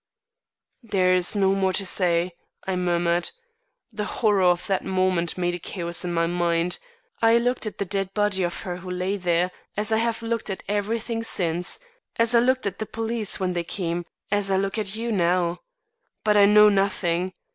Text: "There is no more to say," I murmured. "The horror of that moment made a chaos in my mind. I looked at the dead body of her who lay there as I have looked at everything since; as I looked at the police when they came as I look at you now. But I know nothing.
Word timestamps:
"There 0.81 1.13
is 1.13 1.35
no 1.35 1.53
more 1.53 1.73
to 1.73 1.85
say," 1.85 2.31
I 2.65 2.75
murmured. 2.75 3.29
"The 3.93 4.05
horror 4.05 4.41
of 4.45 4.65
that 4.65 4.83
moment 4.83 5.37
made 5.37 5.53
a 5.53 5.59
chaos 5.59 6.03
in 6.03 6.11
my 6.11 6.25
mind. 6.25 6.79
I 7.21 7.37
looked 7.37 7.67
at 7.67 7.77
the 7.77 7.85
dead 7.85 8.11
body 8.15 8.41
of 8.41 8.61
her 8.61 8.77
who 8.77 8.89
lay 8.89 9.15
there 9.17 9.51
as 9.77 9.91
I 9.91 9.97
have 9.97 10.23
looked 10.23 10.49
at 10.49 10.63
everything 10.67 11.21
since; 11.21 11.79
as 12.15 12.33
I 12.33 12.39
looked 12.39 12.65
at 12.65 12.79
the 12.79 12.87
police 12.87 13.39
when 13.39 13.53
they 13.53 13.63
came 13.63 14.05
as 14.31 14.49
I 14.49 14.57
look 14.57 14.79
at 14.79 14.95
you 14.95 15.11
now. 15.11 15.59
But 16.23 16.35
I 16.35 16.45
know 16.47 16.67
nothing. 16.69 17.33